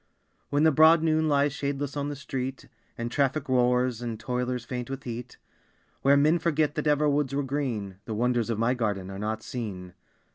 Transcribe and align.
When 0.49 0.63
the 0.63 0.71
broad 0.71 1.03
noon 1.03 1.29
lies 1.29 1.53
shadeless 1.53 1.95
on 1.95 2.09
the 2.09 2.15
street, 2.15 2.67
And 2.97 3.11
traffic 3.11 3.47
roars, 3.47 4.01
and 4.01 4.19
toilers 4.19 4.65
faint 4.65 4.89
with 4.89 5.03
heat, 5.03 5.37
Where 6.01 6.17
men 6.17 6.39
forget 6.39 6.73
that 6.73 6.87
ever 6.87 7.07
woods 7.07 7.35
were 7.35 7.43
green, 7.43 7.97
The 8.05 8.15
wonders 8.15 8.49
of 8.49 8.57
my 8.57 8.73
garden 8.73 9.11
are 9.11 9.19
not 9.19 9.43
seen. 9.43 9.93